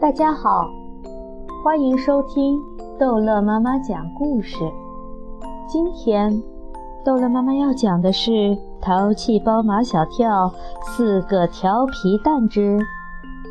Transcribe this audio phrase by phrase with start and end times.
[0.00, 0.70] 大家好，
[1.64, 2.56] 欢迎收听
[3.00, 4.56] 逗乐妈妈讲故事。
[5.66, 6.40] 今天，
[7.04, 8.30] 逗乐妈妈要讲的是
[8.80, 10.52] 《淘气包马小跳
[10.84, 12.78] 四个调皮蛋之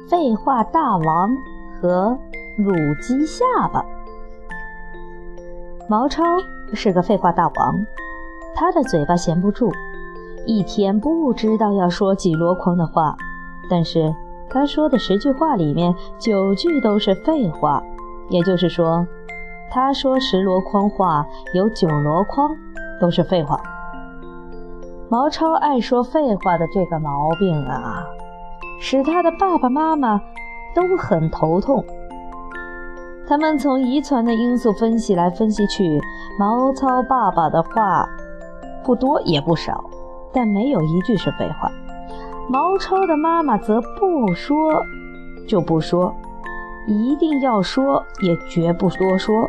[0.10, 1.30] 废话大王》
[1.82, 2.18] 和
[2.57, 2.71] 乳
[3.02, 3.43] 鸡下
[3.73, 3.84] 巴。
[5.89, 6.23] 毛超
[6.73, 7.86] 是个废话大王，
[8.55, 9.70] 他的嘴巴闲不住，
[10.45, 13.18] 一天不知道要说几箩筐的话，
[13.70, 14.16] 但是。
[14.58, 17.84] 他说的十句话里面，九句都是废话，
[18.28, 19.06] 也就是说，
[19.70, 22.50] 他说十箩筐话，有九箩筐
[23.00, 23.61] 都是废话。
[25.10, 28.04] 毛超爱说废话的这个毛病啊，
[28.80, 30.20] 使他的爸爸妈妈
[30.74, 31.86] 都很头痛。
[33.28, 36.02] 他们从遗传的因素分析来分析去，
[36.39, 38.09] 毛超爸爸的话
[38.83, 39.83] 不多也不少，
[40.33, 41.69] 但没有一句是废话。
[42.50, 44.55] 毛超的妈妈则不说
[45.45, 46.14] 就不说，
[46.88, 49.45] 一定要说也绝不多说，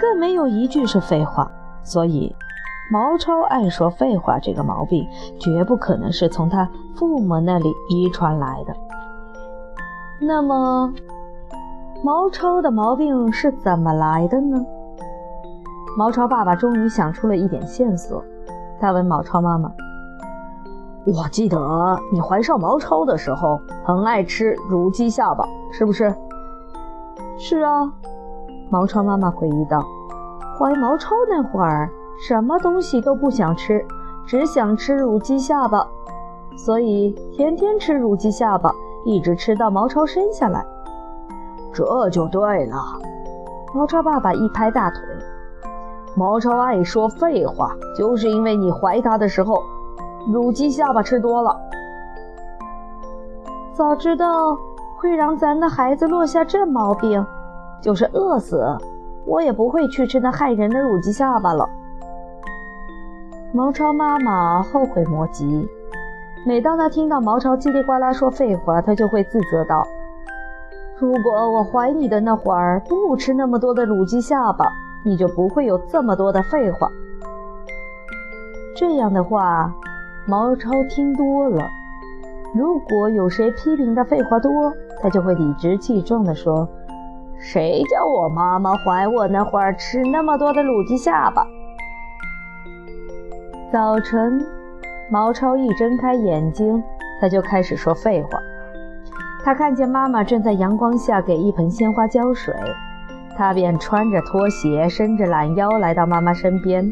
[0.00, 1.50] 更没有一句是废话。
[1.82, 2.34] 所以，
[2.90, 5.06] 毛超爱说废话这个毛病，
[5.38, 8.74] 绝不可能是从他父母那里遗传来的。
[10.18, 10.92] 那么，
[12.02, 14.64] 毛超的毛病是怎么来的呢？
[15.98, 18.24] 毛超爸爸终于想出了一点线索，
[18.80, 19.70] 他问毛超妈妈。
[21.06, 21.58] 我记得
[22.12, 26.14] 你怀上毛超的时候很爱吃乳鸡下巴，是不是？
[27.38, 27.90] 是啊，
[28.68, 29.82] 毛超妈妈回忆道
[30.58, 31.88] ：“怀毛超那会儿，
[32.28, 33.82] 什么东西都不想吃，
[34.26, 35.88] 只想吃乳鸡下巴，
[36.54, 38.70] 所以天天吃乳鸡下巴，
[39.06, 40.64] 一直吃到毛超生下来。”
[41.72, 42.76] 这就对了。
[43.74, 45.00] 毛超爸爸一拍大腿
[46.14, 49.62] ：“毛超爱说废话，就是因为你怀他的时候。”
[50.26, 51.58] 乳鸡下巴吃多了，
[53.72, 54.56] 早知道
[54.96, 57.24] 会让咱的孩子落下这毛病，
[57.80, 58.64] 就是饿死，
[59.24, 61.68] 我也不会去吃那害人的乳鸡下巴了。
[63.52, 65.66] 毛超妈妈后悔莫及，
[66.46, 69.84] 每当她听到毛超叽里呱啦说废话，她就会自责道
[71.00, 74.66] ：“如果我怀你的那会儿不吃那么多的乳鸡下巴，
[75.02, 76.88] 你就不会有这么多的废话。”
[78.76, 79.74] 这样的话。
[80.26, 81.66] 毛超听多了，
[82.54, 84.72] 如果有谁批评他废话多，
[85.02, 86.68] 他就会理直气壮地说
[87.40, 91.44] ：“谁叫我妈妈怀我那会儿吃那么多的卤鸡下巴？”
[93.72, 94.40] 早晨，
[95.10, 96.80] 毛超一睁开眼睛，
[97.20, 98.38] 他就开始说废话。
[99.42, 102.54] 他看见妈妈正在阳光下给一盆鲜花浇水，
[103.36, 106.88] 他便穿着拖鞋，伸着懒腰来到妈妈身边。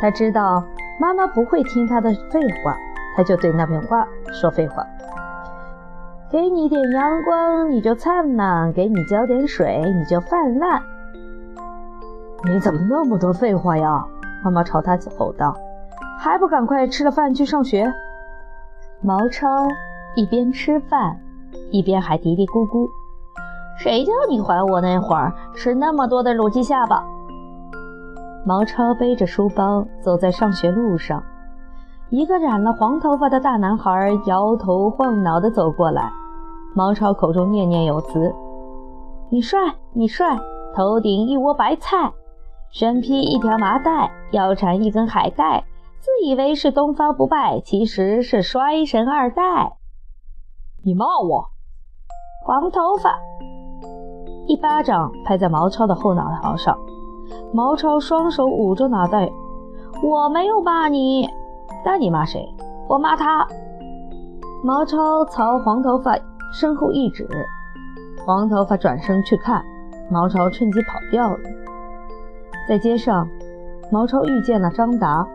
[0.00, 0.64] 他知道。
[1.00, 2.76] 妈妈不会听他的废话，
[3.16, 4.84] 他就对那片花说废话
[6.30, 10.82] ：“给你点阳光，你就灿烂；给你浇点水，你就泛滥。”
[12.46, 14.04] 你怎么那么多废话呀？
[14.44, 15.56] 妈妈朝他吼道
[16.18, 17.92] ：“还不赶快吃了饭去上学！”
[19.02, 19.66] 毛超
[20.14, 21.18] 一边吃饭，
[21.70, 22.88] 一边还嘀嘀咕咕
[23.78, 27.04] ：“谁叫你怀我那会儿吃那么多的卤鸡下巴？”
[28.46, 31.22] 毛超背着书包走在上学路上，
[32.10, 36.12] 一个染了黄头发的大男孩摇头晃脑地走过来。
[36.74, 38.34] 毛超口中念念有词
[39.30, 39.58] ：“你帅，
[39.94, 40.38] 你帅，
[40.74, 42.12] 头顶一窝白菜，
[42.70, 45.64] 身披一条麻袋，腰缠一根海带，
[46.00, 49.76] 自以为是东方不败，其实是衰神二代。”
[50.84, 51.46] 你骂我？
[52.44, 53.18] 黄头发！
[54.46, 56.76] 一巴掌拍在毛超的后脑勺上。
[57.52, 59.30] 毛超双手捂着脑袋，
[60.02, 61.28] 我没有骂你，
[61.84, 62.46] 那你骂谁？
[62.88, 63.46] 我骂他。
[64.62, 66.18] 毛超朝黄头发
[66.52, 67.28] 身后一指，
[68.24, 69.62] 黄头发转身去看，
[70.10, 71.38] 毛超趁机跑掉了。
[72.68, 73.28] 在街上，
[73.90, 75.26] 毛超遇见了张达。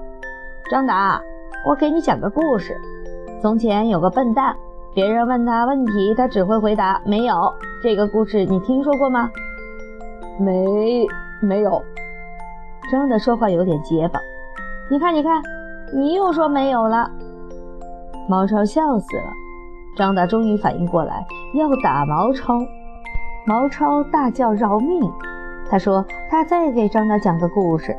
[0.69, 1.21] 张达，
[1.67, 2.75] 我给你讲个故事。
[3.41, 4.55] 从前有个笨蛋，
[4.93, 7.53] 别人问他问题，他只会回答没有。
[7.81, 9.29] 这个故事你听说过吗？
[10.39, 11.07] 没。
[11.41, 11.81] 没有，
[12.91, 14.19] 张达说话有点结巴。
[14.89, 15.41] 你看，你看，
[15.93, 17.09] 你又说没有了。
[18.27, 19.31] 毛超笑死了。
[19.95, 21.25] 张达终于反应过来，
[21.55, 22.59] 要打毛超。
[23.45, 25.01] 毛超大叫饶命！
[25.69, 27.95] 他说他再给张达讲个故事。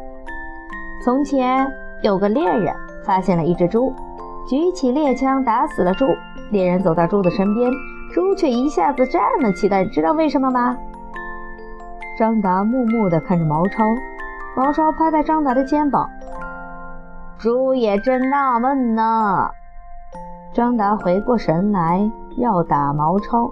[1.04, 1.66] 从前
[2.02, 3.92] 有个猎人发现了一只猪，
[4.48, 6.06] 举起猎枪打死了猪。
[6.50, 7.70] 猎人走到猪的身边，
[8.12, 10.76] 猪却一下子站了起来，知道为什么吗？
[12.20, 13.82] 张达木木地看着毛超，
[14.54, 16.06] 毛超拍拍张达的肩膀
[17.40, 19.48] ：“猪也真纳闷呢。”
[20.52, 23.50] 张达回过神来要打毛超，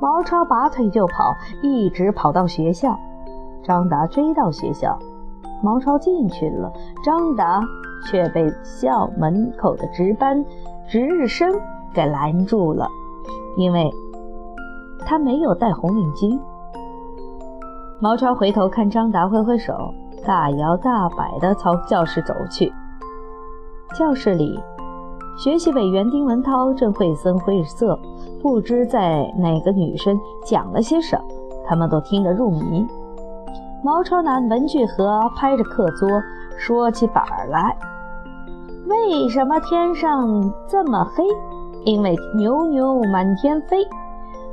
[0.00, 2.98] 毛超拔腿就跑，一直跑到学校。
[3.62, 4.98] 张达追到学校，
[5.62, 6.72] 毛超进去了，
[7.04, 7.62] 张达
[8.06, 10.44] 却被校门口的值班
[10.88, 11.48] 值日生
[11.92, 12.88] 给拦住了，
[13.56, 13.88] 因为
[15.06, 16.40] 他没有戴红领巾。
[18.00, 19.94] 毛超回头看张达，挥挥手，
[20.26, 22.72] 大摇大摆地朝教室走去。
[23.94, 24.58] 教室里。
[25.36, 27.98] 学习委员丁文涛正绘声绘色，
[28.40, 31.24] 不知在哪个女生讲了些什么，
[31.66, 32.86] 他们都听得入迷。
[33.82, 36.08] 毛超拿文具盒拍着课桌，
[36.56, 37.76] 说起板儿来
[38.86, 41.24] ：“为什么天上这么黑？
[41.84, 43.84] 因为牛牛满天飞。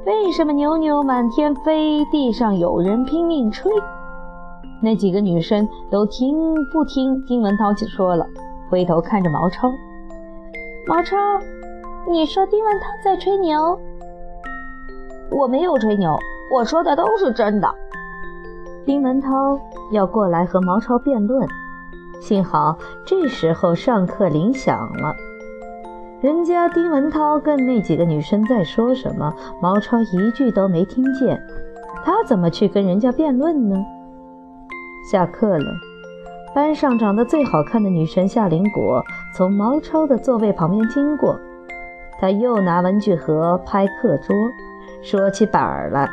[0.05, 2.03] 为什么牛牛满天飞？
[2.05, 3.71] 地上有人拼命吹。”
[4.81, 6.35] 那几个女生都听
[6.71, 8.25] 不听丁文涛说了，
[8.69, 9.69] 回头看着毛超。
[10.87, 11.15] 毛超，
[12.09, 13.79] 你说丁文涛在吹牛？
[15.29, 16.17] 我没有吹牛，
[16.51, 17.71] 我说的都是真的。
[18.83, 19.59] 丁文涛
[19.91, 21.47] 要过来和毛超辩论，
[22.19, 22.75] 幸好
[23.05, 25.13] 这时候上课铃响了。
[26.21, 31.41] 人家丁文涛跟那几个女生在说什么，毛超一句都没听见，
[32.05, 33.75] 他怎么去跟人家辩论呢？
[35.11, 35.65] 下课了。
[36.53, 39.03] 班上长得最好看的女生夏林果
[39.33, 41.39] 从毛超的座位旁边经过，
[42.19, 44.35] 她又拿文具盒拍课桌，
[45.01, 46.07] 说起板儿来。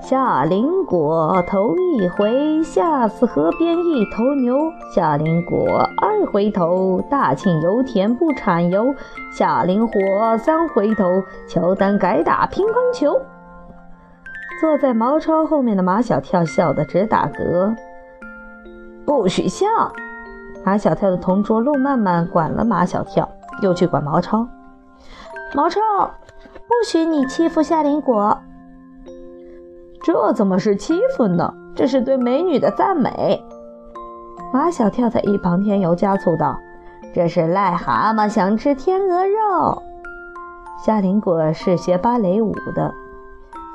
[0.00, 4.56] 夏林果头一回下死河边一头牛，
[4.94, 8.94] 夏林果二回头大庆油田不产油，
[9.30, 11.04] 夏林果三回头
[11.46, 13.20] 乔丹改打乒乓球。
[14.60, 17.76] 坐在毛超后面的马小跳笑得直打嗝。
[19.04, 19.66] 不许笑！
[20.64, 23.28] 马小跳的同桌陆曼曼管了马小跳，
[23.62, 24.48] 又去管毛超。
[25.54, 25.80] 毛超，
[26.66, 28.38] 不许你欺负夏林果。
[30.02, 31.54] 这怎么是欺负呢？
[31.74, 33.44] 这是对美女的赞美。
[34.52, 36.58] 马小跳在一旁添油加醋道
[37.14, 39.82] ：“这是癞蛤蟆想吃天鹅肉。”
[40.82, 42.92] 夏林果是学芭蕾舞的，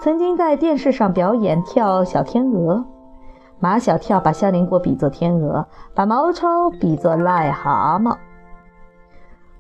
[0.02, 2.84] 曾经在电视上表演跳小天鹅。
[3.60, 8.18] 马小跳把夏林果比作天鹅，把毛超比作癞蛤蟆。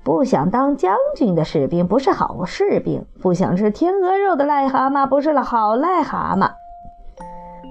[0.06, 6.52] 不想当将军的士兵不是好士兵，不想吃天鹅肉的癞蛤蟆不是了好癞蛤蟆。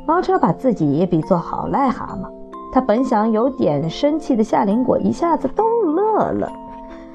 [0.04, 2.28] 毛超把自己也比作好癞蛤蟆，
[2.72, 6.50] 他本想有点生气的夏林果一下子都乐了。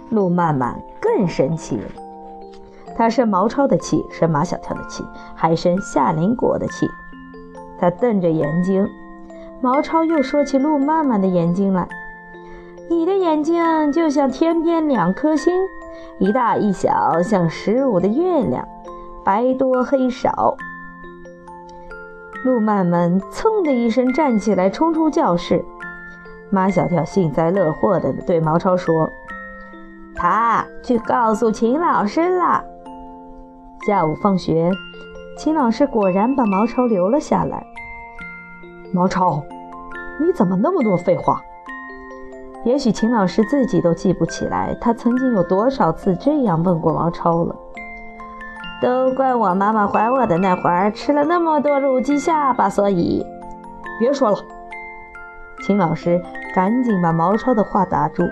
[0.10, 1.84] 陆曼曼更生气了，
[2.96, 5.04] 他生毛超的气，生马小跳的气，
[5.36, 6.88] 还生夏林果的气。
[7.78, 8.88] 他瞪着眼睛。
[9.62, 11.86] 毛超又说起陆曼曼的眼睛来
[12.90, 15.54] ：“你的眼睛就像天边两颗星，
[16.18, 18.68] 一大一小，像十五的月亮，
[19.24, 20.58] 白多黑少。”
[22.44, 25.64] 路曼曼噌的一声站起来，冲出教室。
[26.50, 29.08] 马小跳幸灾乐祸地对毛超说
[30.16, 32.64] ：“他去告诉秦老师了。”
[33.86, 34.72] 下午放学，
[35.38, 37.64] 秦老师果然把毛超留了下来。
[38.92, 39.44] 毛超，
[40.20, 41.40] 你怎么那么多废话？
[42.66, 47.56] 也许秦老师自己都记不起来，他曾经有多少次这样问过毛超了。
[48.82, 53.26] 都怪我妈妈怀我的那会儿吃了那么多卤鸡下巴，所以
[54.00, 54.38] 别说了。
[55.66, 56.22] 秦老师
[56.56, 58.24] 赶紧把毛超的话打住。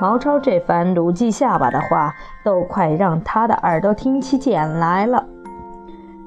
[0.00, 5.24] 毛超这番卤鸡下巴的话，都快让他的耳朵听起茧来了。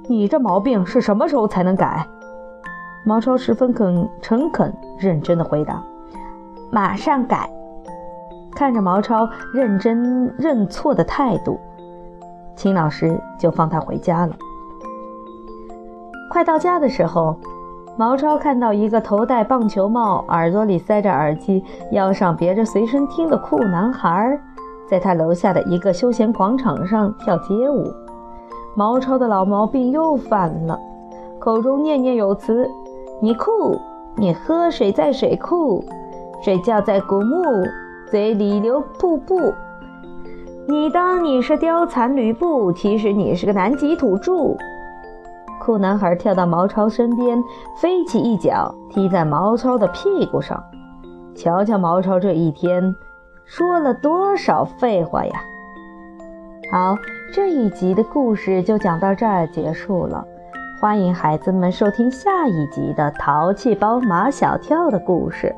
[0.08, 2.06] 你这毛病是什么时候才能改？
[3.06, 5.82] 毛超十分肯诚恳认真的回答
[6.72, 7.50] ：“马上改。”
[8.56, 11.60] 看着毛超认真认错的态度，
[12.56, 14.36] 秦老师就放他回家了。
[16.30, 17.36] 快到家的时候，
[17.98, 24.40] 毛超看到一个头戴棒球帽、耳朵里塞着耳机、腰上别着随身听的酷男孩，
[24.88, 27.94] 在他楼下的一个休闲广场上跳街舞。
[28.76, 30.78] 毛超的老毛病又犯了，
[31.40, 32.70] 口中念念有词。
[33.22, 33.80] 你酷，
[34.16, 35.84] 你喝水在水库，
[36.42, 37.44] 睡觉在古墓，
[38.10, 39.54] 嘴里流瀑布。
[40.68, 44.56] 你当你是貂蝉吕布，其实你是个南极土著。
[45.60, 47.44] 酷男孩跳到毛超身边，
[47.76, 50.64] 飞起一脚踢在毛超的屁股上。
[51.36, 52.96] 瞧瞧毛超这一天
[53.46, 55.42] 说了多少废话呀！
[56.72, 56.96] 好，
[57.34, 60.26] 这一集的故事就讲到这儿结束了。
[60.80, 65.54] 欢迎孩子们收听下一集的《淘气包马小跳》的故事。